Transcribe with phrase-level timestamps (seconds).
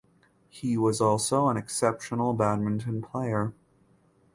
[0.49, 3.53] He was also an exceptional badminton player.